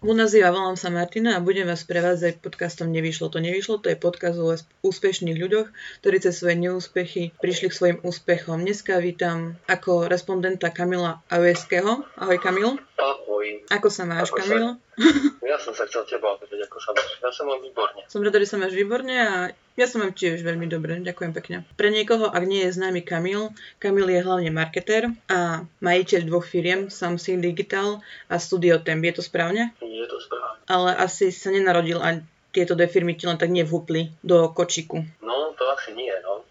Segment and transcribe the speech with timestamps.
[0.00, 3.84] U nás ja volám sa Martina a budem vás prevádzať podcastom Nevyšlo to nevyšlo.
[3.84, 5.68] To je podcast o úspešných ľuďoch,
[6.00, 8.64] ktorí cez svoje neúspechy prišli k svojim úspechom.
[8.64, 12.08] Dneska vítam ako respondenta Kamila Aujeského.
[12.16, 12.80] Ahoj Kamil.
[12.96, 13.68] Ahoj.
[13.68, 14.80] Ako sa máš, ako Kamil?
[14.96, 15.46] Sa...
[15.46, 17.10] Ja som sa chcel teba opýtať, ako sa máš.
[17.22, 18.00] Ja som mám výborne.
[18.10, 19.30] Som rada, že sa máš výborne a
[19.78, 20.98] ja som mám tiež veľmi dobre.
[21.00, 21.56] Ďakujem pekne.
[21.78, 26.92] Pre niekoho, ak nie je známy Kamil, Kamil je hlavne marketér a majiteľ dvoch firiem,
[26.92, 29.00] Samsung Digital a Studio Temp.
[29.06, 29.72] Je to správne?
[29.80, 30.60] Je to správne.
[30.68, 35.06] Ale asi sa nenarodil a tieto dve firmy ti len tak nevhupli do kočiku.
[35.22, 36.42] No, to asi nie, no.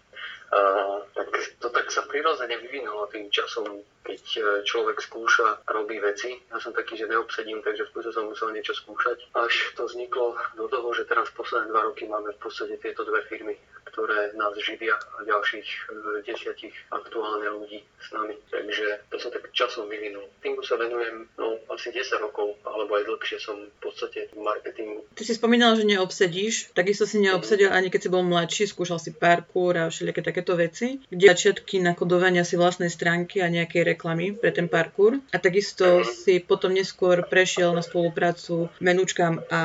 [0.50, 1.28] Uh, tak
[1.60, 6.34] to tak sa prirodzene vyvinulo tým časom keď e, človek skúša, robí veci.
[6.48, 9.30] Ja som taký, že neobsedím, takže v som musel niečo skúšať.
[9.36, 13.22] Až to vzniklo do toho, že teraz posledné dva roky máme v podstate tieto dve
[13.28, 13.54] firmy,
[13.92, 15.78] ktoré nás živia a ďalších e,
[16.24, 18.34] desiatich aktuálne ľudí s nami.
[18.48, 20.26] Takže to sa tak časom vyvinulo.
[20.40, 25.04] Týmu sa venujem no, asi 10 rokov, alebo aj dlhšie som v podstate v marketingu.
[25.12, 29.12] Ty si spomínal, že neobsedíš, takisto si neobsedil ani keď si bol mladší, skúšal si
[29.12, 34.54] parkour a všelijaké takéto veci, kde začiatky nakodovania si vlastnej stránky a nejakej reklamy pre
[34.54, 35.18] ten parkour.
[35.34, 39.62] A takisto si potom neskôr prešiel na spoluprácu menúčkam a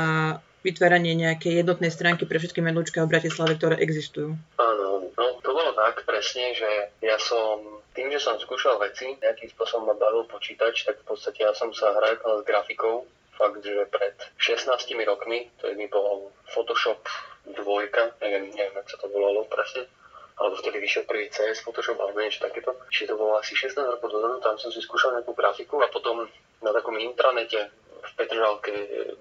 [0.65, 4.33] vytváranie nejakej jednotnej stránky pre všetky menúčka v Bratislave, ktoré existujú.
[4.57, 7.61] Áno, no to bolo tak presne, že ja som
[7.93, 11.71] tým, že som skúšal veci, nejakým spôsobom ma bavil počítač, tak v podstate ja som
[11.71, 13.05] sa hral s grafikou.
[13.35, 14.71] Fakt, že pred 16
[15.03, 17.03] rokmi, to mi bol Photoshop
[17.45, 19.91] dvojka, neviem, neviem, ako sa to volalo presne,
[20.35, 22.75] alebo vtedy vyšiel prvý CS Photoshop alebo niečo takéto.
[22.91, 26.27] Čiže to bolo asi 16 rokov dozadu, tam som si skúšal nejakú grafiku a potom
[26.59, 27.71] na takom intranete
[28.05, 28.73] v Petržalke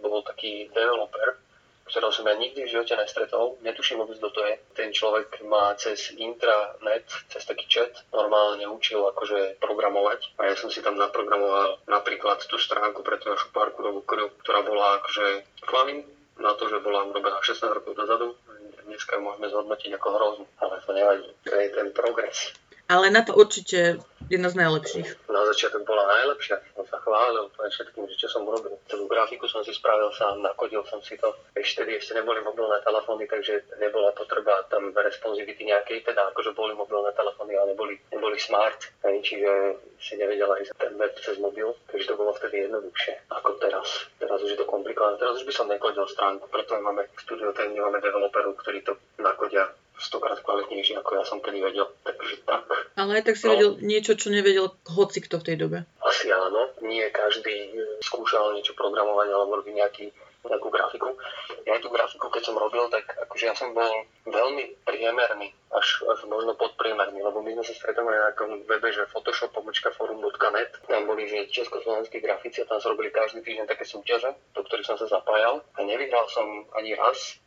[0.03, 1.39] bol taký developer,
[1.85, 4.55] ktorého som ja nikdy v živote nestretol, netuším vôbec, kto to je.
[4.73, 10.73] Ten človek ma cez intranet, cez taký chat, normálne učil akože programovať a ja som
[10.73, 15.27] si tam naprogramoval napríklad tú stránku pre tú našu parkourovú krv, ktorá bola akože
[15.69, 16.09] chválim
[16.41, 18.35] na to, že bola urobená 16 rokov dozadu,
[18.95, 21.29] dneska môžeme zhodnotiť ako hroznú, ale to nevadí.
[21.51, 22.55] To je ten progres.
[22.87, 23.99] Ale na to určite
[24.31, 25.09] jedna z najlepších.
[25.27, 26.63] Na začiatok bola najlepšia,
[26.95, 28.79] sa chválil to všetkým, že čo som urobil.
[28.87, 31.35] Celú grafiku som si spravil sám, nakodil som si to.
[31.59, 36.73] Ešte vtedy ešte neboli mobilné telefóny, takže nebola potreba tam responsivity nejakej, teda akože boli
[36.73, 42.09] mobilné telefóny, ale neboli, neboli smart, čiže si nevedela ísť ten web cez mobil, takže
[42.09, 44.09] to bolo vtedy jednoduchšie ako teraz.
[44.17, 47.53] Teraz už je to komplikované, teraz už by som nekodil stránku, preto máme v studio
[47.53, 49.69] ten, máme developerov, ktorí to nakodia
[49.99, 51.87] stokrát kvalitnejší, ako ja som kedy vedel.
[52.03, 52.65] Takže tak.
[52.99, 53.53] Ale aj tak si no.
[53.55, 55.79] vedel niečo, čo nevedel hoci kto v tej dobe.
[56.15, 56.71] Asi áno.
[56.87, 60.07] Nie každý skúšal niečo programovať alebo robiť nejaký
[60.47, 61.11] nejakú grafiku.
[61.67, 66.29] Ja tú grafiku, keď som robil, tak akože ja som bol veľmi priemerný, až, až
[66.29, 71.49] možno podpriemerný, lebo my sme sa stretávali na nejakom webe, že photoshop.forum.net, tam boli, že
[71.49, 75.65] československí grafici a tam sa robili každý týždeň také súťaže, do ktorých som sa zapájal
[75.75, 77.41] a nevyhral som ani raz,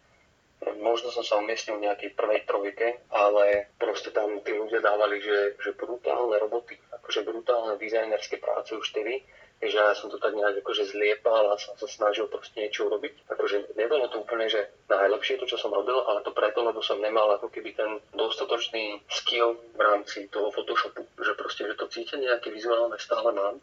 [0.57, 5.53] Možno som sa umiestnil v nejakej prvej trojke, ale proste tam tí ľudia dávali, že,
[5.61, 6.73] že brutálne roboty,
[7.07, 9.23] akože brutálne dizajnerské práce už vtedy,
[9.63, 13.31] že ja som to tak nejak akože zliepal a som sa snažil proste niečo urobiť.
[13.31, 16.99] Akože nebolo to úplne, že najlepšie to, čo som robil, ale to preto, lebo som
[16.99, 22.27] nemal ako keby ten dostatočný skill v rámci toho Photoshopu, že proste, že to cítenie
[22.27, 23.57] nejaké vizuálne stále mám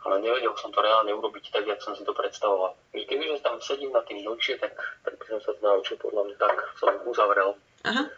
[0.00, 2.72] ale nevedel som to reálne urobiť tak, jak som si to predstavoval.
[2.96, 4.72] Kebyže tam sedím na tým dlhšie, tak,
[5.04, 7.52] tak by som sa to naučil podľa mňa tak, som uzavrel.
[7.80, 8.12] Aha,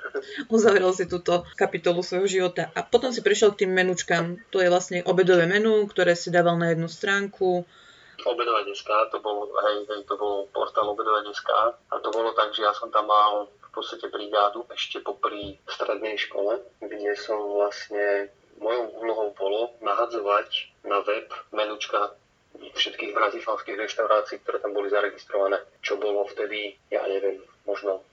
[0.50, 2.74] uzavrel si túto kapitolu svojho života.
[2.74, 4.50] A potom si prišiel k tým menučkám.
[4.50, 7.62] To je vlastne obedové menu, ktoré si dával na jednu stránku.
[8.22, 12.74] Obedovať.sk, to bol, hej, hej, to bol portál obedovať.sk a to bolo tak, že ja
[12.74, 18.30] som tam mal v podstate brigádu ešte popri strednej škole, kde som vlastne
[18.62, 22.14] mojou úlohou bolo nahadzovať na web menučka
[22.52, 25.58] všetkých bratislavských reštaurácií, ktoré tam boli zaregistrované.
[25.82, 28.06] Čo bolo vtedy, ja neviem, možno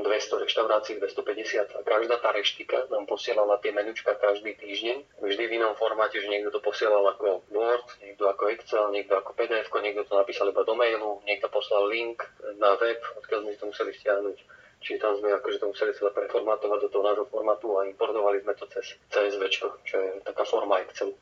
[0.00, 5.54] 200 reštaurácií, 250 a každá tá reštika nám posielala tie menučka každý týždeň, vždy v
[5.60, 10.08] inom formáte, že niekto to posielal ako Word, niekto ako Excel, niekto ako PDF, niekto
[10.08, 12.24] to napísal iba do mailu, niekto poslal link
[12.56, 14.38] na web, odkiaľ sme to museli stiahnuť.
[14.82, 18.56] Čiže tam sme akože to museli celé preformátovať do toho nášho formátu a importovali sme
[18.58, 19.42] to cez CSV,
[19.86, 21.14] čo je taká forma Excelu.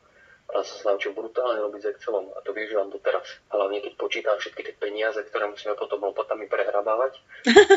[0.51, 3.25] Som sa naučil brutálne robiť s Excelom a to využívam doteraz.
[3.49, 7.17] Hlavne keď počítam všetky tie peniaze, ktoré musíme potom lopatami prehrabávať,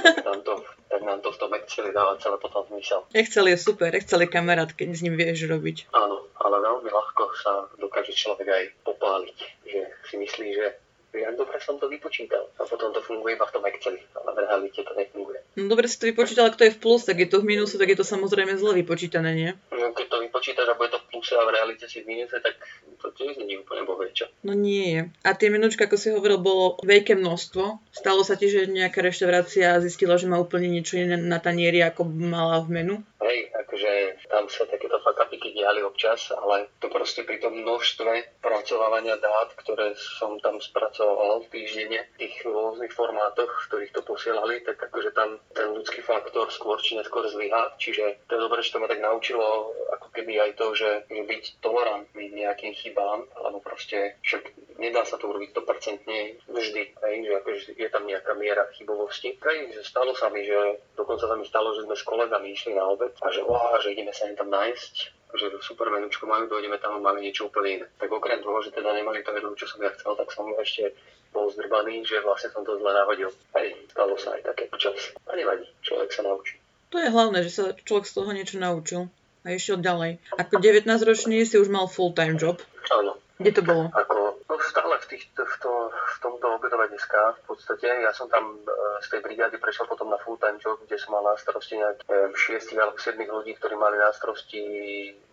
[0.04, 0.54] tak nám to,
[0.92, 3.08] tak nám to v tom Exceli dáva celé potom zmysel.
[3.16, 5.90] Excel je super, Excel je kamarát, keď s ním vieš robiť.
[5.96, 9.80] Áno, ale veľmi ľahko sa dokáže človek aj popáliť, že
[10.12, 10.68] si myslí, že
[11.14, 12.50] jak dobre som to vypočítal.
[12.58, 15.40] A potom to funguje iba v tom Exceli, ale v realite to nefunguje.
[15.62, 17.78] No dobre si to vypočítal, ak to je v plus, tak je to v minusu,
[17.78, 19.52] tak je to samozrejme zle vypočítané, nie?
[19.69, 22.12] No, keď to vypočítal počítaš a bude to v pluse a v realite si v
[22.12, 22.60] minuse, tak
[23.00, 24.28] to tiež nie je úplne bohviečo.
[24.44, 25.02] No nie je.
[25.24, 27.80] A tie menučka, ako si hovoril, bolo veľké množstvo.
[27.96, 32.04] Stalo sa ti, že nejaká reštaurácia zistila, že má úplne niečo iné na tanieri, ako
[32.12, 32.96] mala v menu?
[33.24, 33.92] Hej, akože
[34.33, 39.94] tam sa takéto fakapiky diali občas, ale to proste pri tom množstve pracovávania dát, ktoré
[39.94, 45.13] som tam spracoval v týždene, v tých rôznych formátoch, v ktorých to posielali, tak akože
[45.13, 47.77] tam ten ľudský faktor skôr či neskôr zlyha.
[47.77, 51.44] Čiže to je dobré, že to ma tak naučilo ako keby aj to, že, byť
[51.63, 54.41] tolerantný nejakým chybám, alebo proste, že
[54.77, 59.39] nedá sa to urobiť 100% vždy, hej, že akože je tam nejaká miera chybovosti.
[59.39, 62.75] Hej, že stalo sa mi, že dokonca sa mi stalo, že sme s kolegami išli
[62.75, 64.94] na obed a že, wow, že ideme sa tam nájsť,
[65.36, 67.86] že super menučko majú, dojdeme tam a máme niečo úplne iné.
[68.00, 70.96] Tak okrem toho, že teda nemali to jedlo, čo som ja chcel, tak som ešte
[71.36, 73.34] bol zdrbaný, že vlastne som to zle nahodil.
[73.58, 75.12] Aj stalo sa aj také počas.
[75.28, 76.62] A nevadí, človek sa naučí.
[76.94, 79.02] To je hlavné, že sa človek z toho niečo naučil.
[79.44, 80.24] A išiel ďalej.
[80.40, 82.64] Ako 19-ročný si už mal full-time job.
[82.94, 83.19] Áno.
[83.42, 83.92] Kde to bolo?
[83.92, 87.86] Ako, stále v, tých, v, to, v tomto obedovaniska v podstate.
[87.86, 88.57] Ja som tam e,
[89.04, 92.33] z tej brigády prešiel potom na full-time job, kde som mal na starosti nejak 6
[92.33, 94.62] e, alebo 7 ľudí, ktorí mali na starosti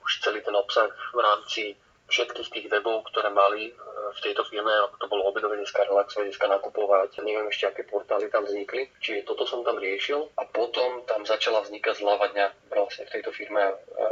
[0.02, 1.62] už celý ten obsah v rámci
[2.10, 3.72] všetkých tých webov, ktoré mali e,
[4.10, 8.90] v tejto firme, ako to bolo obedovaniska, relaxovaniska, nakupovať, neviem ešte, aké portály tam vznikli.
[9.00, 13.30] Čiže toto som tam riešil a potom tam začala vznikať zľava dňa vlastne v tejto
[13.32, 13.62] firme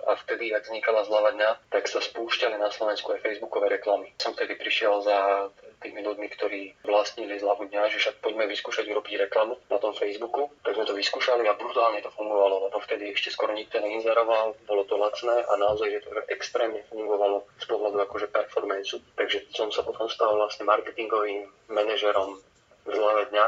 [0.08, 4.14] a vtedy, ak vznikala zľava dňa, tak sa spúšťali na Slovensku aj facebookové reklamy.
[4.16, 5.48] Som vtedy prišiel za
[5.78, 10.50] tými ľuďmi, ktorí vlastnili zľavu dňa, že však poďme vyskúšať urobiť reklamu na tom Facebooku.
[10.66, 14.82] Tak sme to vyskúšali a brutálne to fungovalo, lebo vtedy ešte skoro nikto neinzeroval, bolo
[14.84, 18.98] to lacné a naozaj, že to extrémne fungovalo z pohľadu akože performanceu.
[19.14, 22.42] Takže som sa potom stal vlastne marketingovým manažerom
[22.84, 23.46] v zľave dňa,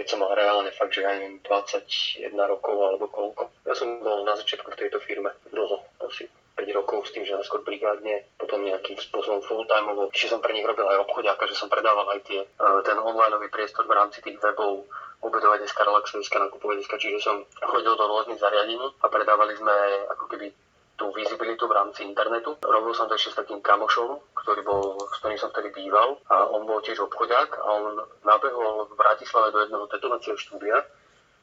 [0.00, 3.52] keď som mal reálne fakt, že ja neviem, 21 rokov alebo koľko.
[3.68, 6.24] Ja som bol na začiatku v tejto firme dlho, asi
[6.56, 10.66] 5 rokov s tým, že najskôr brigádne, potom nejakým spôsobom full-time, ešte som pre nich
[10.66, 14.36] robil aj obchodiaka, že som predával aj tie, e, ten online priestor v rámci tých
[14.42, 14.84] webov,
[15.20, 19.74] obedovaniska, relaxoviska, nakupovaniska, čiže som chodil do rôznych zariadení a predávali sme
[20.16, 20.48] ako keby
[21.00, 22.60] tú vizibilitu v rámci internetu.
[22.60, 26.44] Robil som to ešte s takým kamošom, ktorý bol, s ktorým som vtedy býval a
[26.52, 30.76] on bol tiež obchodiak a on nabehol v Bratislave do jedného tetovacieho štúdia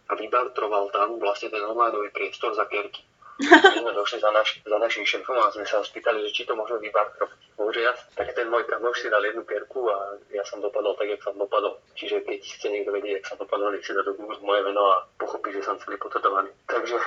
[0.07, 3.01] a vybartroval tam vlastne ten online priestor za kerky.
[3.37, 6.81] My došli za, naš, za našim šéfom a sme sa spýtali, že či to môžeme
[6.89, 7.37] vybartrovať.
[7.61, 11.09] Môže ja, tak ten môj kamoš si dal jednu kerku a ja som dopadol tak,
[11.09, 11.77] jak som dopadol.
[11.93, 14.81] Čiže keď chce niekto vedieť, jak som dopadol, nech si dá do Google moje meno
[14.89, 16.49] a pochopí, že som celý potetovaný.
[16.65, 16.97] Takže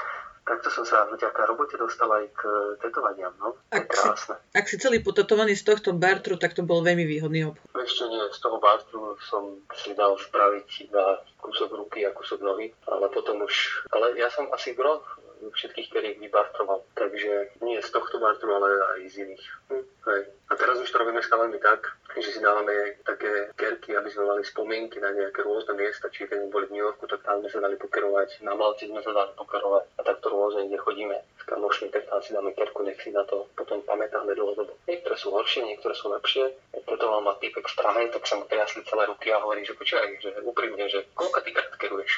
[0.47, 2.41] takto som sa vďaka robote dostal aj k
[2.83, 3.55] tetovaniam, no.
[3.71, 3.91] Ak.
[3.91, 7.71] Si, ak si celý potetovaný z tohto bartru, tak to bol veľmi výhodný obchod.
[7.79, 12.75] Ešte nie, z toho bartru som si dal spraviť iba kúsok ruky a kúsok nohy,
[12.91, 15.03] ale potom už, ale ja som asi gro
[15.49, 16.85] všetkých, ktorých vybartroval.
[16.93, 19.45] Takže nie z tohto bartru, ale aj z iných.
[19.73, 20.23] Hm, hej.
[20.51, 21.87] A teraz už to robíme s chalami tak,
[22.19, 26.43] že si dávame také kerky, aby sme mali spomienky na nejaké rôzne miesta, či keď
[26.43, 29.15] sme boli v New Yorku, tak tam sme sa dali pokerovať, na Malte sme sa
[29.15, 32.99] dali pokerovať a takto rôzne, kde chodíme s kamošmi, tak tam si dáme kerku, nech
[32.99, 34.75] si na to potom pamätáme dlhodobo.
[34.91, 36.51] Niektoré sú horšie, niektoré sú lepšie.
[36.83, 39.79] Preto mám ma typek v Prahe, tak sa mu triasli celé ruky a hovorí, že
[39.79, 42.13] počúvaj, že úprimne, že koľko ty keruješ?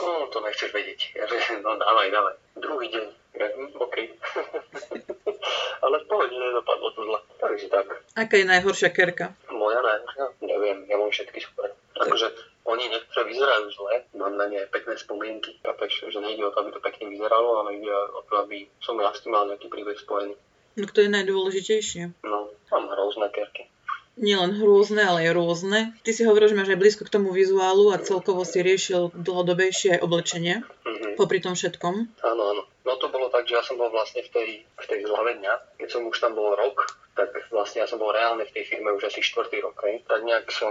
[0.00, 1.16] No, to nechceš vedieť.
[1.16, 1.24] Ja,
[2.06, 2.34] dávaj, dávaj.
[2.62, 3.06] Druhý deň.
[3.36, 3.96] Ja, hm, OK.
[5.84, 7.18] Ale v pohode nedopadlo to zle.
[7.42, 7.86] Takže tak.
[8.14, 9.34] Aká je najhoršia kerka?
[9.50, 10.24] Moja najhoršia?
[10.46, 11.74] Neviem, ja mám všetky super.
[11.98, 12.30] Akože
[12.64, 15.58] oni niektoré vyzerajú zle, mám na ne pekné spomienky.
[15.62, 18.96] Chápeš, že nejde o to, aby to pekne vyzeralo, ale ide o to, aby som
[19.02, 20.34] ja s tým mal nejaký príbeh spojený.
[20.76, 22.02] No to je najdôležitejšie.
[22.22, 23.66] No, mám hrozné kerky
[24.16, 25.92] nielen hrôzne, ale aj rôzne.
[26.00, 30.00] Ty si hovoril, že máš aj blízko k tomu vizuálu a celkovo si riešil dlhodobejšie
[30.00, 30.64] aj oblečenie.
[31.16, 31.94] Popri tom všetkom.
[32.22, 32.62] Áno, áno.
[32.86, 35.82] No to bolo tak, že ja som bol vlastne v tej, v tej zlave dňa,
[35.82, 38.94] keď som už tam bol rok, tak vlastne ja som bol reálne v tej firme
[38.94, 39.80] už asi štvrtý rok.
[39.82, 40.04] Hej.
[40.06, 40.70] Tak nejak som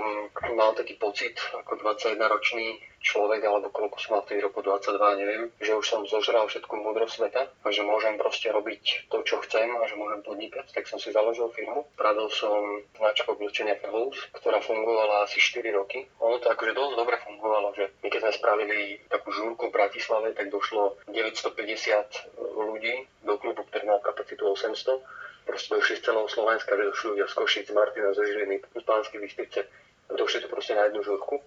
[0.56, 1.36] mal taký pocit
[1.66, 6.46] ako 21-ročný človek, alebo koľko som mal v roku 22, neviem, že už som zožral
[6.46, 10.70] všetku múdrosť sveta a že môžem proste robiť to, čo chcem a že môžem podnikať.
[10.74, 11.90] Tak som si založil firmu.
[11.98, 16.06] Pravil som značku oblečenia Fellows, ktorá fungovala asi 4 roky.
[16.22, 18.80] Ono to akože dosť dobre fungovalo, že my keď sme spravili
[19.10, 25.78] takú žúrku v Bratislave, tak došlo 950 ľudí do klubu, ktorý mal kapacitu 800 proste
[25.78, 29.62] došli z celého Slovenska, že došli ľudia z Košic, Martina, zo Žiliny, z Pánskej Bystrice.
[30.10, 31.42] Došli to proste na jednu žurku.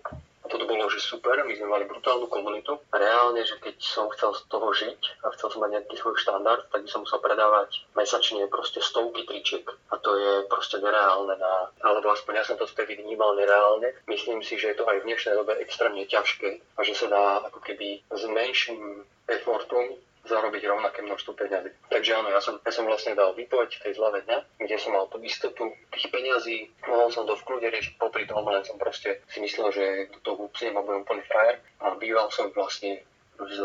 [0.45, 2.81] A toto bolo, že super, my sme mali brutálnu komunitu.
[2.91, 6.17] A reálne, že keď som chcel z toho žiť a chcel som mať nejaký svoj
[6.17, 9.67] štandard, tak by som musel predávať mesačne proste stovky tričiek.
[9.93, 13.93] A to je proste nereálne na, alebo aspoň ja som to vtedy vnímal nereálne.
[14.09, 17.25] Myslím si, že je to aj v dnešnej dobe extrémne ťažké a že sa dá
[17.45, 21.73] ako keby s menším effortom zarobiť rovnaké množstvo peňazí.
[21.89, 25.09] Takže áno, ja som, ja som vlastne dal výpoveď tej zlave dňa, kde som mal
[25.09, 29.25] tú istotu tých peňazí, mohol som to v kľude riešiť popri tom, len som proste
[29.33, 31.57] si myslel, že do toho upsnem a budem úplný frajer.
[31.81, 33.01] A býval som vlastne
[33.39, 33.59] s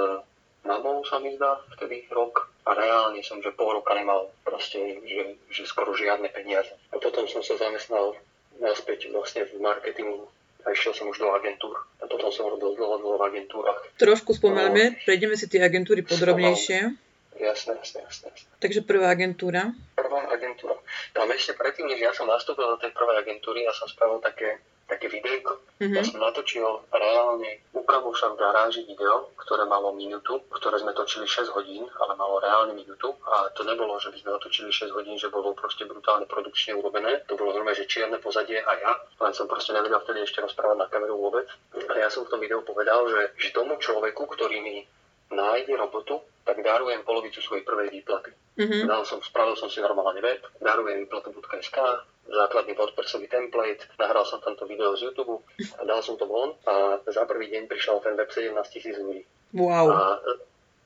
[0.63, 5.35] mamou sa mi zdá vtedy rok a reálne som, že pol roka nemal proste, že,
[5.51, 6.71] že skoro žiadne peniaze.
[6.95, 8.15] A potom som sa zamestnal
[8.63, 10.29] naspäť vlastne v marketingu
[10.63, 11.75] a išiel som už do agentúr.
[11.99, 13.79] A potom som robil dlho, v agentúrach.
[13.99, 16.95] Trošku spomeňme, no, prejdeme si tie agentúry podrobnejšie.
[17.33, 18.29] Jasné, jasné, jasné.
[18.61, 19.73] Takže prvá agentúra.
[19.97, 20.77] Prvá agentúra.
[21.11, 24.61] Tam ešte predtým, než ja som nastúpil do tej prvej agentúry, ja som spravil také
[24.93, 25.57] také videjko.
[25.81, 25.95] Mm-hmm.
[25.97, 31.25] Ja som natočil reálne u kamoša v garáži video, ktoré malo minútu, ktoré sme točili
[31.25, 33.11] 6 hodín, ale malo reálne minútu.
[33.25, 37.25] A to nebolo, že by sme otočili 6 hodín, že bolo proste brutálne produkčne urobené.
[37.25, 38.93] To bolo normálne, že čierne pozadie a ja.
[39.19, 41.49] Len som proste nevedel vtedy ešte rozprávať na kameru vôbec.
[41.73, 44.85] A ja som v tom videu povedal, že, že tomu človeku, ktorý mi
[45.33, 48.31] nájde robotu, tak darujem polovicu svojej prvej výplaty.
[48.59, 48.85] Mm-hmm.
[48.85, 51.77] Dal som, spravil som si normálne web, darujem výplatu.sk,
[52.23, 55.43] základný WordPressový template, nahral som tamto video z YouTube
[55.79, 59.23] a dal som to von a za prvý deň prišiel ten web 17 tisíc ľudí.
[59.55, 59.87] Wow.
[59.91, 59.99] A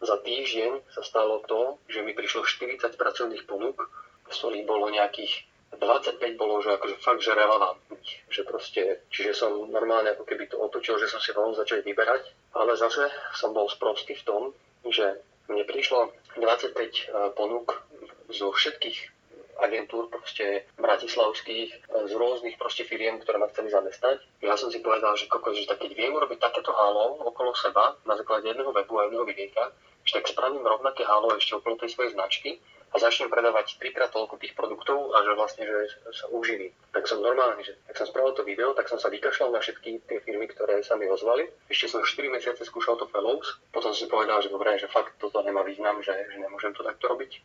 [0.02, 3.90] za týždeň sa stalo to, že mi prišlo 40 pracovných ponúk,
[4.30, 8.10] z ktorých bolo nejakých 25 bolo, že akože fakt, že relevantných.
[8.32, 12.24] Že proste, čiže som normálne ako keby to otočil, že som si mohol začať vyberať,
[12.56, 14.42] ale zase som bol sprostý v tom,
[14.88, 16.92] že mne prišlo 25 eh,
[17.36, 17.84] ponúk
[18.32, 19.18] zo všetkých
[19.58, 24.22] agentúr proste bratislavských, e, z rôznych proste firiem, ktoré ma chceli zamestnať.
[24.46, 28.14] Ja som si povedal, že, kokos, že keď viem urobiť takéto halo okolo seba na
[28.14, 29.74] základe jedného webu a jedného videjka,
[30.06, 32.62] že tak spravím rovnaké halo ešte okolo tej svojej značky
[33.00, 36.74] začnem predávať trikrát toľko tých produktov a že vlastne, že sa uživím.
[36.92, 40.04] Tak som normálne, že tak som spravil to video, tak som sa vykašľal na všetky
[40.06, 41.48] tie firmy, ktoré sa mi ozvali.
[41.72, 45.16] Ešte som 4 mesiace skúšal to Fellows, potom som si povedal, že dobre, že fakt
[45.18, 47.42] toto nemá význam, že, že nemôžem to takto robiť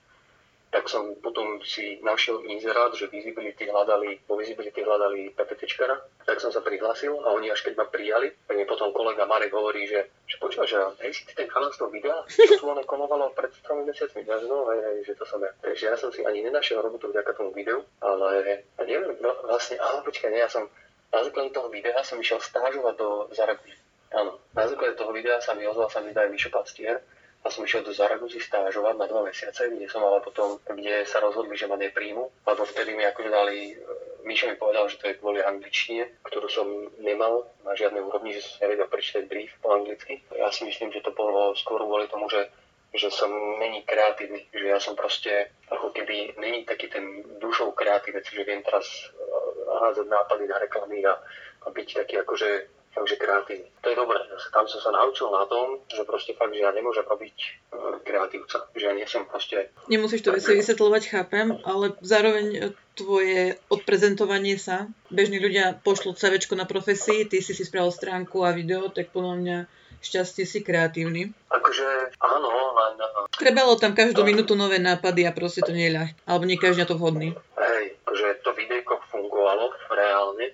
[0.72, 6.48] tak som potom si našiel inzerát, že Visibility hľadali, vo Visibility hľadali PPTčkara, tak som
[6.48, 10.08] sa prihlásil a oni až keď ma prijali, tak mi potom kolega Marek hovorí, že,
[10.24, 13.36] že počúva, že hej, si ty ten chalan z toho videa, čo tu len kolovalo
[13.36, 15.52] pred tromi mesiacmi, ja, no hej, hej, že to som ja.
[15.60, 19.76] Takže ja som si ani nenašiel robotu vďaka tomu videu, ale a neviem, no, vlastne,
[19.76, 20.72] ale počkaj, nie, ja som
[21.12, 23.76] na základe toho videa som išiel stážovať do Zaragozy.
[24.16, 27.04] Áno, na základe toho videa sa mi ozval, sa mi zdá Mišo Pastier,
[27.42, 31.18] a som išiel do Zaragozy stážovať na dva mesiace, kde som ale potom, kde sa
[31.18, 33.76] rozhodli, že ma nepríjmu, lebo vtedy mi akože dali, e,
[34.22, 36.66] Míšo mi povedal, že to je kvôli angličtine, ktorú som
[37.02, 40.22] nemal na žiadnej úrovni, že som nevedel prečítať brief po anglicky.
[40.38, 42.46] Ja si myslím, že to bolo skôr kvôli tomu, že
[42.92, 48.20] že som není kreatívny, že ja som proste ako keby není taký ten dušou kreatívec,
[48.28, 49.08] že viem teraz e,
[49.80, 51.16] hádzať nápady na reklamy a,
[51.64, 52.48] a byť taký akože
[52.94, 53.68] takže kreatívny.
[53.82, 54.20] To je dobré.
[54.52, 57.36] Tam som sa naučil na tom, že proste fakt, že ja nemôžem robiť
[57.72, 58.68] uh, kreatívca.
[58.76, 59.72] Že ja nie som proste...
[59.88, 62.60] Nemusíš to veci vysvetľovať, chápem, ale zároveň e,
[62.94, 64.86] tvoje odprezentovanie sa.
[65.08, 69.34] Bežní ľudia pošlú CV na profesii, ty si si spravil stránku a video, tak podľa
[69.40, 69.58] mňa
[70.02, 71.30] šťastie si kreatívny.
[71.48, 72.92] Akože áno, len...
[73.32, 76.18] Trebalo tam každú minútu nové nápady a proste to nie je ľahké.
[76.26, 77.32] Alebo nie každý na to vhodný.
[77.56, 80.52] Hej, akože to videjko fungovalo reálne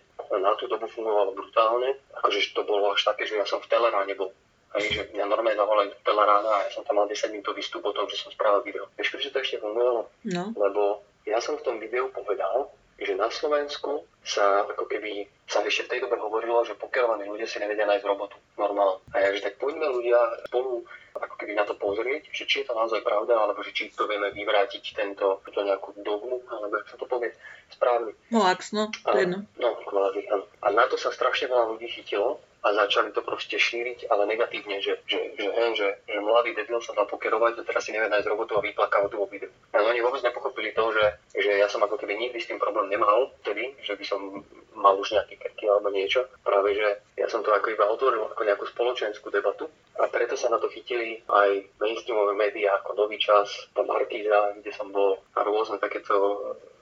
[0.58, 1.94] na tú dobu fungovalo brutálne.
[2.18, 4.34] Akože to bolo až také, že ja som v Teleráne bol.
[4.74, 7.80] Hej, že mňa normálne zavolali do Telerána a ja som tam mal 10 minút výstup
[7.86, 8.90] o tom, že som spravil video.
[8.98, 10.10] Vieš, prečo to ešte fungovalo?
[10.28, 10.44] No.
[10.58, 15.86] Lebo ja som v tom videu povedal, že na Slovensku sa ako keby sa ešte
[15.86, 19.00] v tej dobe hovorilo, že pokerovaní ľudia si nevedia nájsť robotu normálne.
[19.14, 20.18] A ja, že tak poďme ľudia
[20.50, 20.84] spolu
[21.16, 24.06] ako keby na to pozrieť, že či je to naozaj pravda, alebo že či to
[24.06, 27.30] vieme vyvrátiť tento, túto nejakú dogmu, alebo ako sa to povie
[27.72, 28.12] správne.
[28.30, 29.38] No, lax, no, to je no.
[29.58, 30.44] No, kvázi, áno.
[30.62, 34.82] A na to sa strašne veľa ľudí chytilo a začali to proste šíriť, ale negatívne,
[34.82, 38.10] že, že, že, hej, že, že mladý debil sa dal pokerovať a teraz si nevie
[38.10, 39.50] nájsť robotu a vyplakáva tu vo videu.
[39.70, 41.04] A oni vôbec nepochopili to, že,
[41.38, 44.42] že ja som ako keby nikdy s tým problém nemal vtedy, že by som
[44.78, 46.26] mal už nejaké krky alebo niečo.
[46.42, 46.88] Práve, že
[47.18, 49.66] ja som to ako iba otvoril ako nejakú spoločenskú debatu
[49.98, 54.70] a preto sa na to chytili aj mainstreamové médiá ako Nový čas, tá Markíza, kde
[54.70, 56.14] som bol a rôzne takéto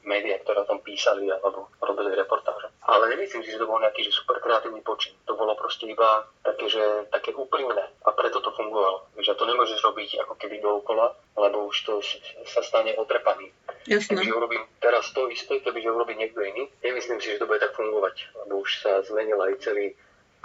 [0.07, 2.71] médiá, ktoré o tom písali alebo robili reportáže.
[2.87, 5.19] Ale nemyslím si, že to bol nejaký že super kreatívny počin.
[5.27, 9.11] To bolo proste iba také, že, také úprimné a preto to fungovalo.
[9.19, 11.99] Že to nemôžeš robiť ako keby dookola, lebo už to
[12.47, 13.51] sa stane otrepaný.
[13.91, 14.15] Jasne.
[14.15, 17.75] Kebyže urobím teraz to isté, kebyže urobí niekto iný, nemyslím si, že to bude tak
[17.75, 19.95] fungovať, lebo už sa zmenil aj celý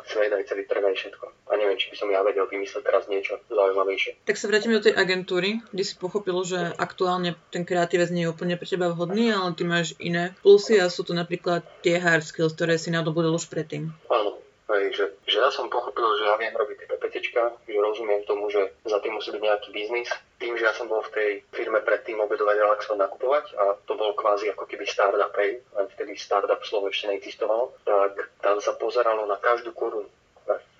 [0.08, 1.25] celý trh, aj všetko.
[1.50, 4.24] A neviem, či by som ja vedel vymyslieť teraz niečo zaujímavejšie.
[4.25, 8.31] Tak sa vrátime do tej agentúry, kde si pochopil, že aktuálne ten kreatívec nie je
[8.34, 12.25] úplne pre teba vhodný, ale ty máš iné plusy a sú to napríklad tie hard
[12.25, 13.91] skills, ktoré si nadobudol už predtým.
[14.08, 14.41] Áno,
[14.72, 18.48] Hej, že, že ja som pochopil, že ja viem robiť tie PPTčka, že rozumiem tomu,
[18.48, 20.08] že za tým musí byť nejaký biznis,
[20.42, 24.18] tým, že ja som bol v tej firme predtým obedovať relaxovať nakupovať a to bol
[24.18, 29.30] kvázi ako keby startup, hej, len vtedy startup slovo ešte neexistovalo, tak tam sa pozeralo
[29.30, 30.10] na každú korunu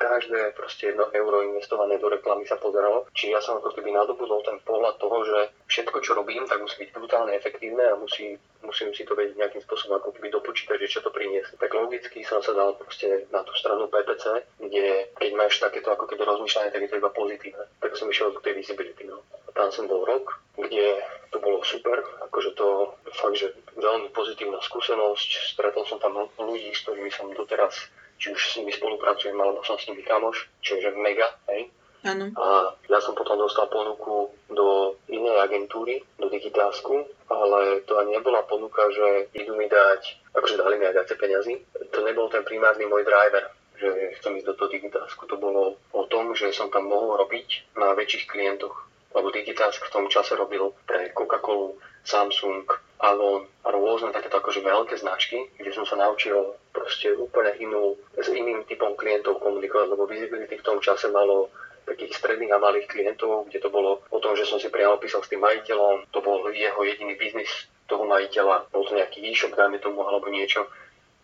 [0.01, 3.06] každé proste jedno euro investované do reklamy sa pozeralo.
[3.13, 5.38] Čiže ja som ako keby nadobudol ten pohľad toho, že
[5.70, 8.34] všetko, čo robím, tak musí byť brutálne efektívne a musí,
[8.65, 11.56] musím si to vedieť nejakým spôsobom ako keby dopočítať, že čo to prinieslo.
[11.62, 14.25] Tak logicky som sa dal proste na tú stranu PPC,
[14.58, 17.65] kde keď máš takéto ako keby rozmýšľanie, tak je to iba pozitívne.
[17.77, 19.06] Tak som išiel do tej visibility.
[19.06, 19.22] No.
[19.53, 21.00] Tam som bol rok, kde
[21.31, 22.67] to bolo super, akože to
[23.15, 25.55] fakt, že veľmi pozitívna skúsenosť.
[25.55, 27.75] Stretol som tam ľudí, s ktorými som doteraz
[28.22, 31.74] či už s nimi spolupracujem, alebo som s nimi kamoš, čiže mega, hej.
[32.01, 32.34] Áno.
[32.34, 38.41] A ja som potom dostal ponuku do inej agentúry, do Digitásku, ale to ani nebola
[38.46, 41.53] ponuka, že idú mi dať, akože dali mi aj viacej peniazy.
[41.93, 45.22] To nebol ten primárny môj driver, že chcem ísť do toho Digitásku.
[45.29, 48.90] To bolo o tom, že som tam mohol robiť na väčších klientoch.
[49.12, 52.65] Lebo Digitask v tom čase robil pre Coca-Colu, Samsung,
[53.01, 58.30] Avon a rôzne takéto akože veľké značky, kde som sa naučil proste úplne inú, s
[58.30, 61.50] iným typom klientov komunikovať, lebo Visibility v tom čase malo
[61.86, 65.25] takých stredných a malých klientov, kde to bolo o tom, že som si priamo písal
[65.25, 67.50] s tým majiteľom, to bol jeho jediný biznis
[67.89, 70.70] toho majiteľa, bol to nejaký e-shop, dajme tomu, alebo niečo.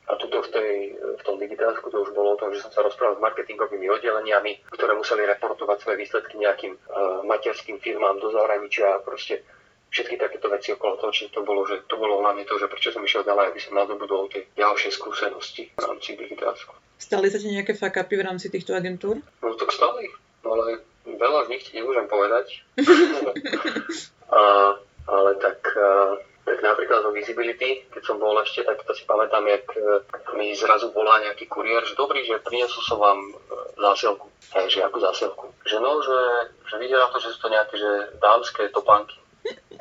[0.08, 2.80] A tuto v, tej, v tom digitálsku to už bolo o tom, že som sa
[2.80, 8.88] rozprával s marketingovými oddeleniami, ktoré museli reportovať svoje výsledky nejakým uh, materským firmám do zahraničia
[8.88, 9.44] a proste
[9.92, 12.96] všetky takéto veci okolo toho, či to bolo, že to bolo hlavne to, že prečo
[12.96, 16.72] som išiel ďalej, aby som nadobudol tie ďalšie skúsenosti v rámci digitálsku.
[16.98, 19.20] Stali sa ti nejaké fakapy v rámci týchto agentúr?
[19.44, 20.08] No tak stali,
[20.44, 22.64] ale veľa z nich ti nemôžem povedať.
[24.40, 24.42] a,
[25.08, 26.20] ale tak, a,
[26.58, 30.02] tak napríklad zo Visibility, keď som bol ešte, tak to si pamätám, jak e,
[30.34, 33.32] mi zrazu volá nejaký kuriér, že dobrý, že priniesol som vám e,
[33.78, 34.26] zásielku.
[34.58, 35.46] Hej, že akú zásielku?
[35.70, 36.20] Že no, že,
[36.66, 39.22] že vyzerá to, že sú to nejaké že dámske topánky.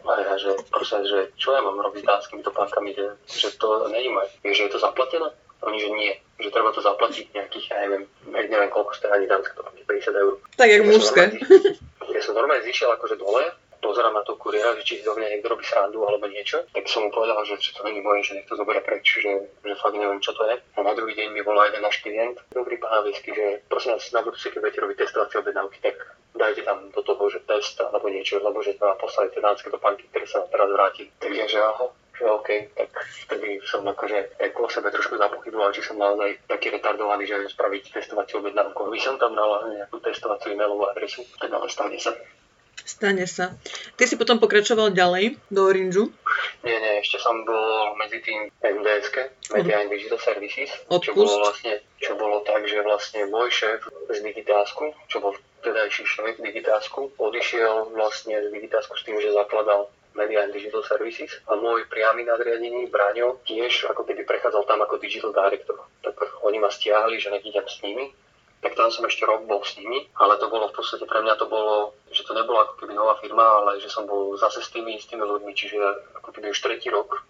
[0.04, 3.88] A ja, že prosím, že čo ja mám robiť s dánskymi topánkami, že, že to
[3.88, 4.28] nejímaj.
[4.44, 5.32] Že je to zaplatené?
[5.64, 9.56] Oni, že nie, že treba to zaplatiť nejakých, ja neviem, neviem koľko stojí ani dánske
[9.56, 10.34] topánky, 50 eur.
[10.60, 11.22] Tak jak mužské.
[12.06, 13.50] Ja som normálne zišiel akože dole,
[13.86, 16.90] pozerám na toho kuriéra, že či si do mňa niekto robí srandu alebo niečo, tak
[16.90, 19.74] som mu povedal, že, že to není moje, že nech to zoberie preč, že, že
[19.78, 20.58] fakt neviem, čo to je.
[20.58, 24.10] A na druhý deň mi volá jeden náš klient, dobrý pán Avisky, že prosím vás,
[24.10, 25.96] na budúci, keď budete robiť testovacie objednávky, tak
[26.34, 30.04] dajte tam do toho, že test alebo niečo, lebo že tam poslali tie dánske topánky,
[30.10, 31.06] ktoré sa teraz vráti.
[31.22, 32.90] Takže že aha, že OK, tak
[33.28, 37.52] vtedy som akože tak o sebe trošku zapochyboval, či som naozaj taký retardovaný, že viem
[37.52, 38.88] spraviť testovaciu objednávku.
[38.88, 42.12] By som tam dal nejakú testovaciu e-mailovú adresu, tak ale stane sa.
[42.84, 43.56] Stane sa.
[43.96, 46.12] Ty si potom pokračoval ďalej do Orangeu?
[46.62, 49.16] Nie, nie, ešte som bol medzi tým MDSK,
[49.56, 51.06] Media and Digital Services, Odpust.
[51.06, 53.80] čo bolo vlastne, čo bolo tak, že vlastne môj šéf
[54.12, 55.32] z Digitásku, čo bol
[55.64, 61.32] vtedajší šéf Digitásku, odišiel vlastne z Digitásku s tým, že zakladal Media and Digital Services
[61.48, 65.76] a môj priamy nadriadený Braňo tiež ako keby prechádzal tam ako Digital Director.
[66.00, 68.12] Tak oni ma stiahli, že nech idem s nimi
[68.60, 71.34] tak tam som ešte rok bol s nimi, ale to bolo v podstate pre mňa
[71.36, 74.72] to bolo, že to nebolo ako keby nová firma, ale že som bol zase s
[74.72, 75.78] tými istými ľuďmi, čiže
[76.22, 77.22] ako keby už tretí rok,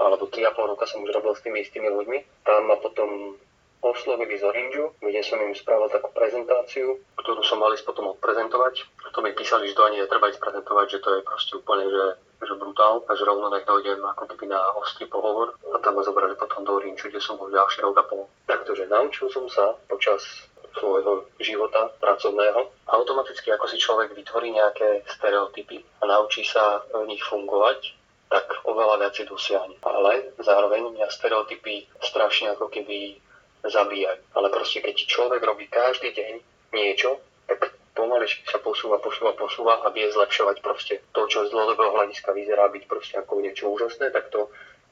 [0.00, 2.48] alebo 3,5 roka som už robil s tými istými ľuďmi.
[2.48, 3.36] Tam ma potom
[3.80, 8.84] oslovili z Orangeu, kde som im spravil takú prezentáciu, ktorú som mali potom odprezentovať.
[9.04, 11.88] A to mi písali, že to ani netreba ísť prezentovať, že to je proste úplne,
[11.88, 12.04] že,
[12.44, 15.56] že brutál, a že rovno nech dojdem ako keby na ostrý pohovor.
[15.72, 18.28] A tam ma zobrali potom do Orangeu, kde som bol ďalší rok a pol.
[18.48, 20.44] Takže naučil som sa počas
[20.76, 22.70] svojho života pracovného.
[22.90, 27.96] Automaticky, ako si človek vytvorí nejaké stereotypy a naučí sa v nich fungovať,
[28.30, 29.74] tak oveľa viac si dosiahne.
[29.82, 33.18] Ale zároveň mňa stereotypy strašne ako keby
[33.66, 34.22] zabíjajú.
[34.38, 36.32] Ale proste keď človek robí každý deň
[36.72, 37.18] niečo,
[37.50, 42.30] tak pomaličky sa posúva, posúva, posúva a vie zlepšovať proste to, čo z dlhodobého hľadiska
[42.32, 44.48] vyzerá byť proste ako niečo úžasné, tak to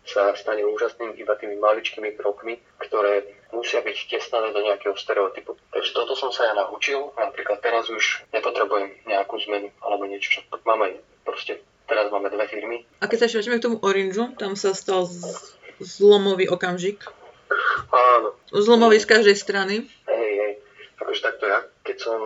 [0.06, 5.56] sa stane úžasným iba tými maličkými krokmi, ktoré musia byť vtesnané do nejakého stereotypu.
[5.72, 7.12] Takže toto som sa ja naučil.
[7.16, 10.92] Napríklad teraz už nepotrebujem nejakú zmenu alebo niečo, čo mám aj
[11.24, 12.84] proste teraz máme dve firmy.
[13.00, 17.08] A keď sa ešte k tomu Orangeu, tam sa stal z- zlomový okamžik.
[17.88, 18.36] Áno.
[18.52, 19.88] Zlomový z každej strany.
[20.04, 20.52] Hej, hej.
[21.00, 22.20] Akože takto ja, keď som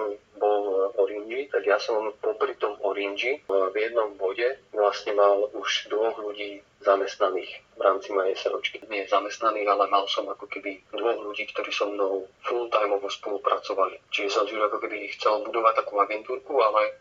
[1.43, 6.63] Orange, tak ja som popri tom Orange v jednom bode vlastne mal už dvoch ľudí
[6.83, 8.83] zamestnaných v rámci mojej SROčky.
[8.91, 13.99] Nie zamestnaných, ale mal som ako keby dvoch ľudí, ktorí so mnou full-timeovo spolupracovali.
[14.11, 16.99] Čiže som si už ako keby chcel budovať takú agentúrku, ale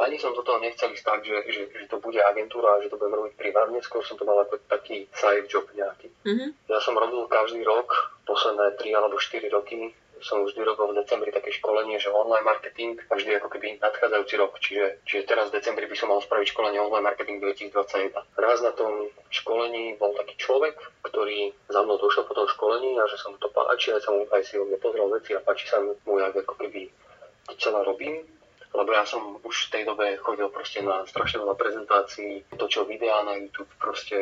[0.00, 2.88] ani som do toho nechcel ísť tak, že, že, že to bude agentúra a že
[2.88, 6.08] to budem robiť privátne, skôr som to mal ako taký side job nejaký.
[6.24, 6.46] Mhm.
[6.70, 9.90] Ja som robil každý rok, posledné 3 alebo 4 roky,
[10.20, 14.34] som vždy robil v decembri také školenie, že online marketing a vždy ako keby nadchádzajúci
[14.36, 14.52] rok.
[14.60, 18.16] Čiže, čiže teraz v decembri by som mal spraviť školenie online marketing 2021.
[18.36, 23.04] Raz na tom školení bol taký človek, ktorý za mnou došiel po tom školení a
[23.08, 25.66] že sa mu to páči, aj, sa mu, aj si ho pozrel veci a páči
[25.68, 26.88] sa mu, jak ako keby
[27.48, 28.22] to celé robím
[28.70, 33.26] lebo ja som už v tej dobe chodil proste na strašne veľa prezentácií, točil videá
[33.26, 34.14] na YouTube, proste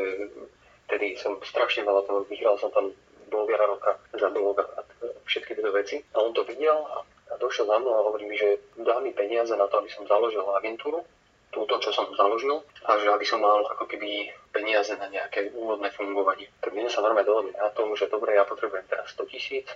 [0.89, 2.89] tedy som strašne veľa toho vyhral som tam
[3.29, 4.83] blogera roka za blog a
[5.29, 6.01] všetky tieto veci.
[6.17, 7.05] A on to videl a,
[7.37, 10.43] došiel za mnou a hovorí mi, že dá mi peniaze na to, aby som založil
[10.57, 11.05] agentúru,
[11.49, 15.89] túto, čo som založil, a že aby som mal ako keby peniaze na nejaké úvodné
[15.93, 16.49] fungovanie.
[16.61, 19.69] Tak my sme sa normálne dohodli na tom, že dobre, ja potrebujem teraz 100 tisíc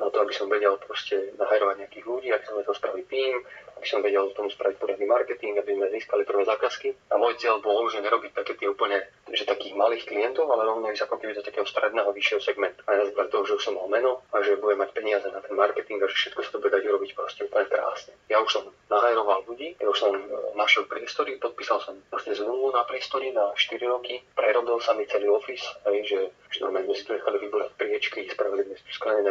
[0.00, 3.34] na to, aby som vedel proste nahajrovať nejakých ľudí, aby som vedel spraviť tým,
[3.82, 6.94] aby som vedel tomu spraviť poriadny marketing, aby sme získali prvé zákazky.
[7.10, 10.86] A môj cieľ bol, že nerobiť také tie úplne, že takých malých klientov, ale rovno
[10.94, 12.78] ísť ako keby do takého stredného, vyššieho segmentu.
[12.86, 15.42] A ja základe toho, že už som mal meno a že budem mať peniaze na
[15.42, 18.14] ten marketing a že všetko sa to bude dať urobiť proste úplne krásne.
[18.30, 20.22] Ja už som nahajroval ľudí, ja už som e,
[20.54, 25.26] našiel priestory, podpísal som vlastne zmluvu na priestory na 4 roky, prerobil sa mi celý
[25.26, 26.20] office, aj že,
[26.54, 28.84] že normálne sme si tu nechali vybrať priečky, spravili sme si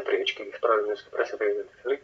[0.04, 2.00] priečky, spravili sme si presne tak,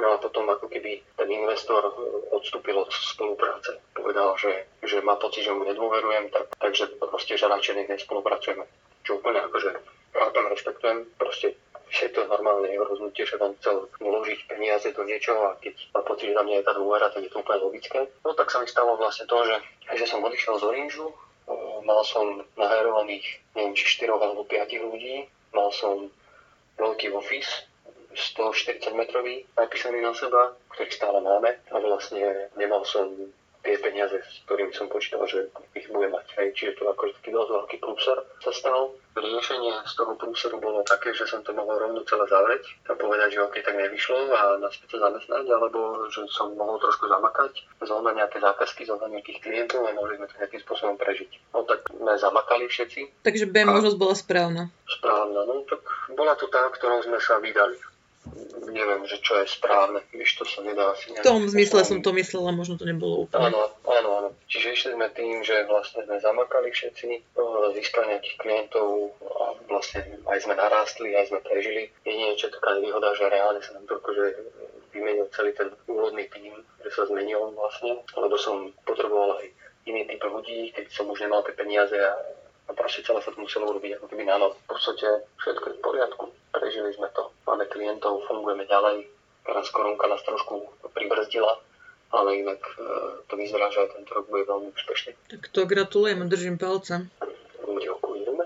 [0.00, 1.84] No a potom ako keby ten investor
[2.32, 3.78] odstúpil od spolupráce.
[3.94, 8.64] Povedal, že, že má pocit, že mu nedôverujem, tak, takže proste, že radšej nespolupracujeme.
[9.04, 9.70] Čo úplne akože
[10.12, 11.54] tam rešpektujem, proste
[11.92, 16.00] je to normálne jeho rozhodnutie, že on chcel vložiť peniaze do niečoho a keď má
[16.00, 18.08] pocit, že na mňa je tá dôvera, tak je to úplne logické.
[18.24, 19.56] No tak sa mi stalo vlastne to, že,
[20.00, 21.04] že som odišiel z Orange,
[21.84, 26.08] mal som nahajrovaných neviem či 4 alebo 5 ľudí, mal som
[26.80, 27.68] veľký office,
[28.14, 33.08] 140 metrový napísaný na seba, ktorý stále máme a vlastne nemal som
[33.62, 35.46] tie peniaze, s ktorými som počítal, že
[35.78, 36.26] ich bude mať.
[36.38, 36.48] Hej.
[36.58, 38.90] Čiže to akože taký dosť veľký prúser sa stal.
[39.12, 43.36] Riešenie z toho prúseru bolo také, že som to mohol rovno celé zavrieť a povedať,
[43.36, 47.52] že OK, tak nevyšlo a naspäť sa zamestnať, alebo že som mohol trošku zamakať,
[47.84, 51.30] zohnať nejaké zákazky, zohnať nejakých klientov a mohli sme to nejakým spôsobom prežiť.
[51.52, 53.22] No tak sme zamakali všetci.
[53.22, 54.62] Takže B možnosť bola správna.
[54.88, 55.84] Správna, no tak
[56.16, 57.76] bola to tá, ktorou sme sa vydali
[58.70, 62.14] neviem, že čo je správne, víš, to sa nedá asi V tom zmysle som to
[62.14, 63.50] myslela, možno to nebolo úplne.
[63.50, 64.28] Áno, áno, áno.
[64.46, 67.08] Čiže išli sme tým, že vlastne sme zamakali všetci,
[67.76, 71.90] získali nejakých klientov a vlastne aj sme narástli, aj sme prežili.
[72.06, 74.24] Jedine, čo taká nevýhoda, že reálne sa nám to akože
[74.92, 76.52] vymenil celý ten úvodný tým,
[76.84, 79.46] že sa zmenil vlastne, lebo som potreboval aj
[79.88, 82.12] iný typ ľudí, keď som už nemal tie peniaze a
[82.70, 84.54] a proste celé sa to muselo urobiť ako keby na noc.
[84.64, 86.24] V podstate všetko je v poriadku,
[86.62, 89.10] prežili sme to, máme klientov, fungujeme ďalej.
[89.42, 91.58] Teraz korunka nás trošku pribrzdila,
[92.14, 92.86] ale inak e,
[93.26, 95.18] to vyzerá, že aj tento rok bude veľmi úspešný.
[95.34, 97.10] Tak to gratulujem a držím palce.
[97.66, 98.44] Ďakujeme.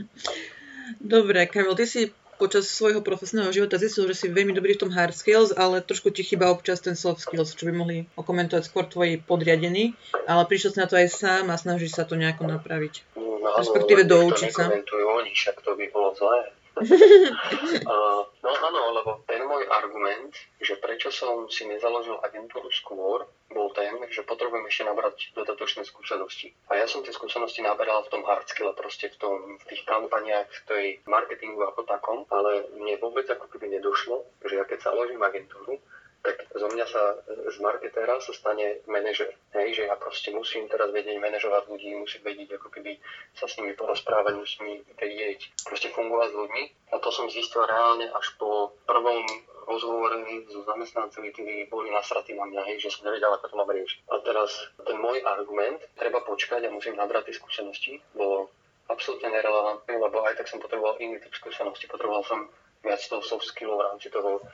[1.14, 2.02] Dobre, Kamil, ty si
[2.40, 6.10] počas svojho profesného života zistil, že si veľmi dobrý v tom hard skills, ale trošku
[6.10, 9.92] ti chýba občas ten soft skills, čo by mohli okomentovať skôr tvoji podriadení,
[10.24, 13.04] ale prišiel si na to aj sám a snažíš sa to nejako napraviť.
[13.20, 14.72] No, Respektíve doučiť sa.
[14.72, 16.63] oni, však to by bolo zlé.
[16.74, 23.22] Uh, no áno, lebo ten môj argument, že prečo som si nezaložil agentúru skôr,
[23.54, 26.50] bol ten, že potrebujem ešte nabrať dodatočné skúsenosti.
[26.66, 29.86] A ja som tie skúsenosti naberal v tom hard skill, proste v, tom, v tých
[29.86, 34.90] kampaniách, v tej marketingu ako takom, ale mne vôbec ako keby nedošlo, že ja keď
[34.90, 35.78] založím agentúru,
[36.24, 39.28] tak zo mňa sa z marketéra sa stane manažer.
[39.52, 42.96] Hej, že ja proste musím teraz vedieť manažovať ľudí, musím vedieť ako keby
[43.36, 46.62] sa s nimi porozprávať, musím vedieť proste fungovať s ľuďmi.
[46.90, 49.20] A to som zistil reálne až po prvom
[49.68, 50.16] rozhovore
[50.48, 54.00] so zamestnancami, ktorí boli nasratí na mňa, hej, že som nevedel, ako to mám riešiť.
[54.08, 58.48] A teraz ten môj argument, treba počkať a musím nabrať tie skúsenosti, bolo
[58.88, 61.88] absolútne nerelevantný, lebo aj tak som potreboval iný typ skúsenosti.
[61.88, 62.48] Potreboval som
[62.84, 64.44] viac toho soft skillu v rámci toho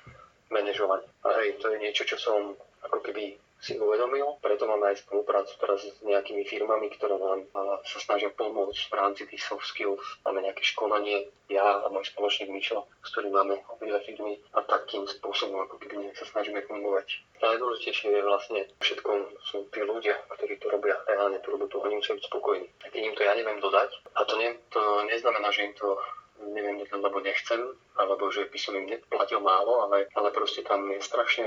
[0.51, 1.03] manažovať.
[1.25, 5.53] A hej, to je niečo, čo som ako keby si uvedomil, preto máme aj spoluprácu
[5.61, 7.45] teraz s nejakými firmami, ktoré nám
[7.85, 10.01] sa snažia pomôcť v rámci tých soft skills.
[10.25, 15.05] Máme nejaké školanie, ja a môj spoločník Mišo, s ktorým máme obidve firmy a takým
[15.05, 17.21] spôsobom ako keby sa snažíme fungovať.
[17.45, 19.11] Najdôležitejšie je vlastne všetko
[19.45, 22.65] sú tí ľudia, ktorí to robia reálne tú robotu, oni musia byť spokojní.
[22.65, 26.01] A keď im to ja neviem dodať, a to, ne, to neznamená, že im to
[26.55, 27.61] neviem, lebo nechcem,
[27.97, 31.47] alebo že by som im neplatil málo, ale, ale proste tam je strašne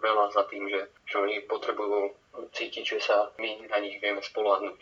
[0.00, 2.12] veľa za tým, že, že oni potrebujú
[2.52, 4.78] cítiť, že sa my na nich vieme spolahnuť.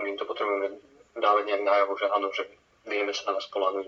[0.00, 0.80] My im to potrebujeme
[1.16, 2.48] dávať nejak najavo, že áno, že
[2.88, 3.86] vieme sa na nás spolahnuť.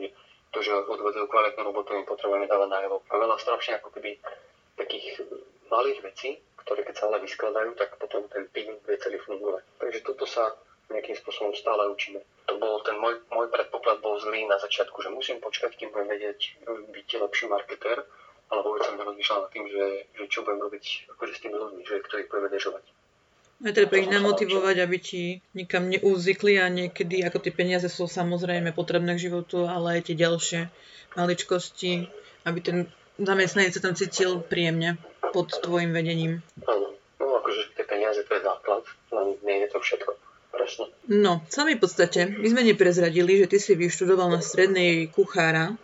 [0.53, 2.97] To, že odvedú kvalitnú robotu, im potrebujeme dávať najavo.
[3.09, 4.21] A veľa strašne ako keby
[4.77, 5.25] takých
[5.73, 9.65] malých vecí, ktoré keď sa ale vyskladajú, tak potom ten tým vie celý fungovať.
[9.81, 10.53] Takže toto sa
[10.93, 12.21] nejakým spôsobom stále učíme.
[12.47, 16.13] To bol ten môj, môj predpoklad bol zlý na začiatku, že musím počkať, kým budem
[16.13, 18.05] vedieť byť lepší marketér,
[18.53, 20.85] ale vôbec som nerozmýšľal nad tým, že, že čo budem robiť
[21.17, 22.85] akože s tými ľuďmi, že ktorých budem manažovať.
[23.63, 25.23] A treba ich namotivovať, aby ti
[25.55, 30.17] nikam neuzvykli a niekedy, ako tie peniaze sú samozrejme potrebné k životu, ale aj tie
[30.19, 30.61] ďalšie
[31.15, 32.11] maličkosti,
[32.43, 32.77] aby ten
[33.23, 34.99] zamestnanec sa tam cítil príjemne
[35.31, 36.43] pod tvojim vedením.
[36.67, 36.91] Áno,
[37.23, 38.83] no akože tie peniaze to je základ,
[39.15, 40.11] len nie je to všetko.
[40.53, 40.85] Presne.
[41.09, 45.75] No, v samej podstate, my sme neprezradili, že ty si vyštudoval na strednej kuchára,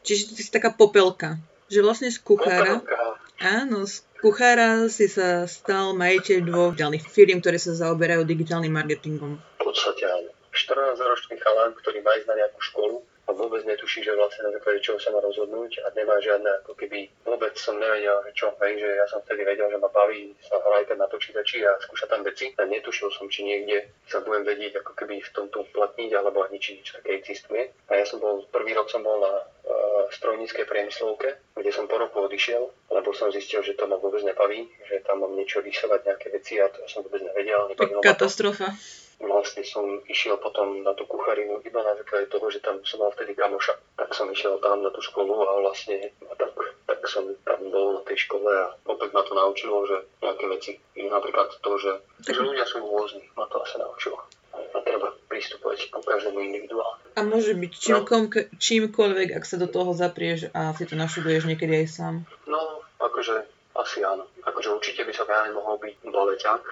[0.00, 1.36] čiže ty si taká popelka.
[1.70, 3.20] Že vlastne z kuchára, Popelka.
[3.38, 9.38] áno, z kuchára si sa stal majiteľ dvoch ďalších firiem, ktoré sa zaoberajú digitálnym marketingom.
[9.38, 10.34] V podstate áno.
[10.50, 14.82] 14-ročný chalán, ktorý má ísť na nejakú školu a vôbec netuší, že vlastne na základe
[14.82, 18.82] čoho sa má rozhodnúť a nemá žiadne, ako keby vôbec som nevedel, že čo, hej,
[18.82, 22.26] že ja som vtedy vedel, že ma baví sa hrať na počítači a skúšať tam
[22.26, 26.42] veci a netušil som, či niekde sa budem vedieť ako keby v tomto uplatniť alebo
[26.42, 27.70] ani či niečo také existuje.
[27.86, 32.02] A ja som bol, prvý rok som bol na uh, strojníckej priemyslovke, kde som po
[32.02, 36.02] roku odišiel, lebo som zistil, že to ma vôbec nebaví, že tam mám niečo rysovať,
[36.02, 37.70] nejaké veci a to som vôbec nevedel.
[37.70, 38.74] ma to Katastrofa.
[39.20, 43.12] Vlastne som išiel potom na tú kucharinu iba na základe toho, že tam som mal
[43.12, 43.76] vtedy kamoša.
[44.00, 46.56] Tak som išiel tam na tú školu a vlastne a tak,
[46.88, 50.72] tak som tam bol na tej škole a opäť ma to naučilo, že nejaké veci,
[50.96, 51.92] napríklad to, že,
[52.24, 54.16] že ľudia sú rôzni, ma to asi naučilo.
[54.50, 57.00] A treba pristupovať ku každému individuálne.
[57.14, 61.84] A môže byť čímkom, čímkoľvek, ak sa do toho zaprieš a si to našuduješ niekedy
[61.84, 62.14] aj sám.
[62.48, 64.26] No, akože asi áno.
[64.42, 66.62] Akože určite by som ja nemohol byť baleťák.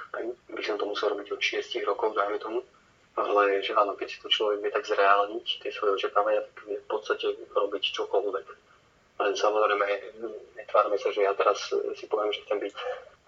[0.59, 2.67] By som to musel robiť od 6 rokov, dajme tomu.
[3.15, 6.79] Ale že áno, keď si to človek vie tak zreálniť, tie svoje očakávania, tak vie
[6.79, 8.47] v podstate robiť čokoľvek.
[9.19, 9.87] Len samozrejme,
[10.55, 12.75] netvárme sa, že ja teraz si poviem, že chcem byť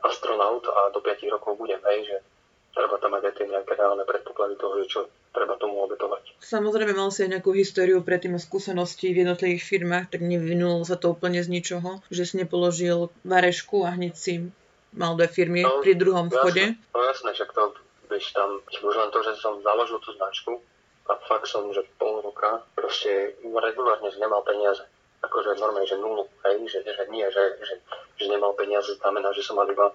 [0.06, 2.16] astronaut a do 5 rokov budem, hej, že
[2.70, 5.00] treba tam mať aj tie nejaké reálne predpoklady toho, že čo
[5.34, 6.38] treba tomu obetovať.
[6.38, 10.94] Samozrejme, mal si aj nejakú históriu predtým a skúsenosti v jednotlivých firmách, tak nevyvinulo sa
[10.94, 14.32] to úplne z ničoho, že si nepoložil varešku a hneď si
[14.94, 16.74] mal dve firmy No, pri druhom vchode.
[16.74, 17.62] Jasné, no jasné, však to,
[18.10, 20.58] vieš, tam, už len to, že som založil tú značku
[21.10, 24.82] a fakt som, že pol roka proste regulárne, že nemal peniaze.
[25.20, 27.74] Akože normálne, že nulu, hej, že, že nie, že, že,
[28.16, 29.92] že nemal peniaze, znamená, že som mal iba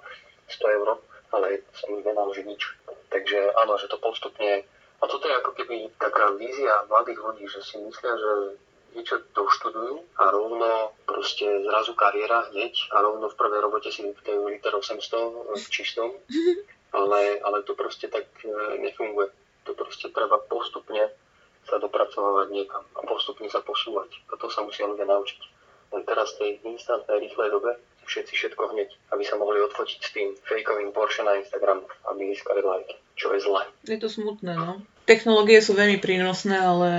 [0.48, 1.02] 100 eur,
[1.34, 2.62] ale som nemal že nič.
[3.10, 4.64] Takže áno, že to postupne,
[5.02, 8.32] a toto je ako keby taká vízia mladých ľudí, že si myslia, že
[8.96, 14.42] niečo doštudujú a rovno proste zrazu kariéra hneď a rovno v prvej robote si vypýtajú
[14.48, 16.10] liter 800 v čistom,
[17.00, 19.30] ale, ale to proste tak e, nefunguje.
[19.68, 21.12] To proste treba postupne
[21.66, 24.14] sa dopracovať niekam a postupne sa posúvať.
[24.32, 25.42] A to sa musia ľudia naučiť.
[25.94, 30.14] Len teraz v tej instantnej, rýchlej dobe všetci všetko hneď, aby sa mohli odfotiť s
[30.14, 31.82] tým fejkovým Porsche na Instagram,
[32.14, 33.66] aby získali lajky, čo je zlé.
[33.90, 34.86] Je to smutné, no.
[35.10, 36.90] Technológie sú veľmi prínosné, ale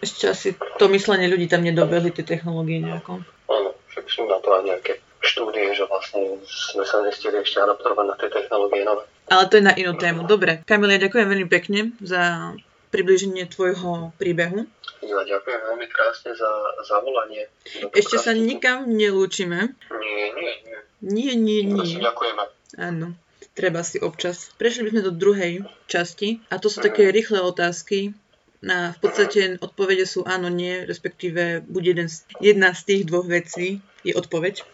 [0.00, 3.24] ešte asi to myslenie ľudí tam nedobehli, tie technológie nejako.
[3.48, 4.92] Áno, však sú na to aj nejaké
[5.24, 9.04] štúdie, že vlastne sme sa nestihli ešte adaptovať na tie technológie nové.
[9.26, 10.22] Ale to je na inú tému.
[10.28, 12.54] Dobre, Kamil, ja ďakujem veľmi pekne za
[12.94, 14.70] približenie tvojho príbehu.
[15.02, 16.50] Ja ďakujem veľmi krásne za
[16.86, 17.50] zavolanie.
[17.92, 19.74] Ešte sa nikam nelúčime.
[19.90, 20.78] Nie, nie, nie.
[21.02, 22.00] Nie, nie, nie.
[22.00, 22.42] ďakujeme.
[22.80, 23.12] Áno,
[23.52, 24.54] treba si občas.
[24.56, 28.16] Prešli by sme do druhej časti a to sú také rýchle otázky.
[28.64, 33.28] Na, v podstate odpovede sú áno, nie, respektíve buď jeden z, jedna z tých dvoch
[33.28, 34.64] vecí je odpoveď.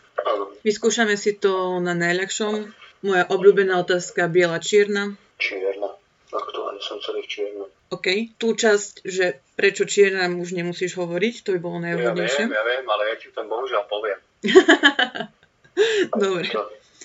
[0.62, 2.70] Vyskúšame si to na najľahšom.
[3.02, 5.18] Moja obľúbená otázka biela čierna.
[5.34, 5.90] čierna.
[6.30, 7.68] Aktuálne som celý v čiernom.
[7.90, 8.06] OK.
[8.38, 12.44] Tú časť, že prečo čierna už nemusíš hovoriť, to by bolo Ja najvhodnejšie.
[12.46, 14.18] viem, ja viem, ale ja ti to bohužiaľ poviem.
[16.22, 16.46] Dobre.
[16.54, 16.62] To,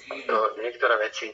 [0.08, 1.34] to niektoré veci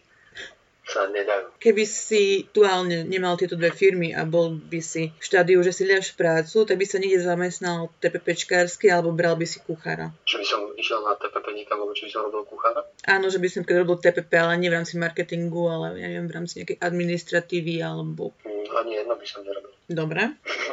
[0.93, 1.57] sa nedajú.
[1.57, 5.89] Keby si aktuálne nemal tieto dve firmy a bol by si v štádiu, že si
[5.89, 10.13] liaš prácu, tak by sa niekde zamestnal TPPčkársky alebo bral by si kuchára.
[10.29, 12.85] Či by som išiel na TPP niekam, alebo či by som robil kuchára?
[13.09, 16.29] Áno, že by som keď robil TPP, ale nie v rámci marketingu, ale ja neviem,
[16.29, 18.37] v rámci nejakej administratívy alebo...
[18.45, 19.73] Hm, Ani jedno by som nerobil.
[19.89, 20.21] Dobre.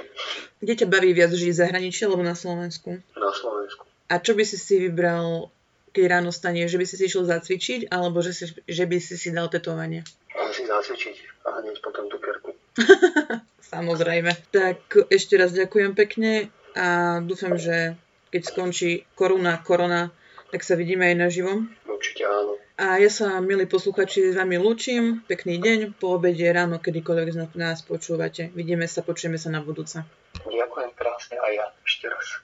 [0.61, 3.01] Kde ťa baví viac žiť v zahraničí alebo na Slovensku?
[3.17, 3.89] Na Slovensku.
[4.13, 5.49] A čo by si si vybral,
[5.91, 9.15] keď ráno stane, že by si si išiel zacvičiť, alebo že, si, že by si
[9.19, 10.07] si dal tetovanie?
[10.35, 12.55] Ale si zacvičiť a hneď potom tú kerku.
[13.75, 14.31] Samozrejme.
[14.51, 17.99] Tak ešte raz ďakujem pekne a dúfam, že
[18.31, 20.15] keď skončí koruna, korona,
[20.51, 21.67] tak sa vidíme aj naživo.
[21.87, 22.59] Určite áno.
[22.81, 25.21] A ja sa, milí posluchači, s vami lúčim.
[25.29, 28.49] Pekný deň, po obede, ráno, kedykoľvek nás počúvate.
[28.57, 30.01] Vidíme sa, počujeme sa na budúce.
[30.49, 32.41] Ďakujem krásne aj ja ešte raz.